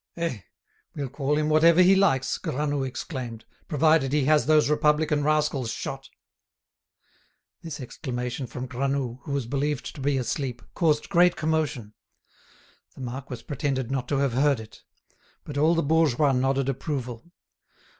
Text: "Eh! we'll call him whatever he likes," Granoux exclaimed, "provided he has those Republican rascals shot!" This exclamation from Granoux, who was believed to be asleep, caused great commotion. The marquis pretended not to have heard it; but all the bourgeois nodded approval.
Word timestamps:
"Eh! 0.17 0.39
we'll 0.95 1.11
call 1.11 1.37
him 1.37 1.47
whatever 1.47 1.83
he 1.83 1.95
likes," 1.95 2.39
Granoux 2.39 2.83
exclaimed, 2.83 3.45
"provided 3.67 4.11
he 4.11 4.25
has 4.25 4.47
those 4.47 4.67
Republican 4.67 5.23
rascals 5.23 5.69
shot!" 5.71 6.09
This 7.61 7.79
exclamation 7.79 8.47
from 8.47 8.65
Granoux, 8.65 9.19
who 9.25 9.31
was 9.31 9.45
believed 9.45 9.93
to 9.93 10.01
be 10.01 10.17
asleep, 10.17 10.63
caused 10.73 11.07
great 11.07 11.35
commotion. 11.35 11.93
The 12.95 13.01
marquis 13.01 13.43
pretended 13.43 13.91
not 13.91 14.07
to 14.07 14.17
have 14.17 14.33
heard 14.33 14.59
it; 14.59 14.81
but 15.43 15.55
all 15.55 15.75
the 15.75 15.83
bourgeois 15.83 16.31
nodded 16.31 16.67
approval. 16.67 17.31